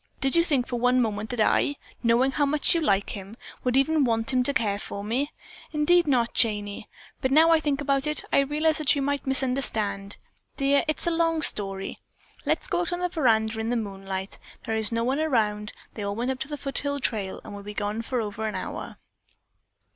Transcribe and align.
Did 0.19 0.35
you 0.35 0.43
think 0.43 0.65
for 0.65 0.77
one 0.79 0.99
moment 0.99 1.29
that 1.29 1.39
I, 1.41 1.75
knowing 2.01 2.31
how 2.31 2.45
much 2.47 2.73
you 2.73 2.81
liked 2.81 3.11
him, 3.11 3.37
would 3.63 3.77
even 3.77 4.03
want 4.03 4.33
him 4.33 4.41
to 4.41 4.51
care 4.51 4.79
for 4.79 5.03
me? 5.03 5.31
Indeed 5.73 6.07
not, 6.07 6.33
Janey! 6.33 6.89
But 7.21 7.29
now 7.29 7.49
that 7.49 7.53
I 7.53 7.59
think 7.59 7.81
about 7.81 8.07
it, 8.07 8.23
I 8.33 8.39
realize 8.39 8.79
that 8.79 8.95
you 8.95 9.03
might 9.03 9.27
misunderstand. 9.27 10.17
Dear, 10.57 10.83
it's 10.87 11.05
a 11.05 11.11
long 11.11 11.43
story. 11.43 11.99
Let's 12.47 12.65
go 12.65 12.81
out 12.81 12.91
on 12.91 12.97
the 13.01 13.09
veranda 13.09 13.59
in 13.59 13.69
the 13.69 13.75
moonlight. 13.77 14.39
There 14.65 14.73
is 14.75 14.91
no 14.91 15.03
one 15.03 15.19
around. 15.19 15.71
They 15.93 16.01
all 16.01 16.15
went 16.15 16.31
up 16.31 16.39
the 16.39 16.57
foothill 16.57 16.99
trail 16.99 17.39
and 17.43 17.53
will 17.53 17.61
be 17.61 17.75
gone 17.75 18.01
for 18.01 18.25
an 18.47 18.55
hour." 18.55 18.95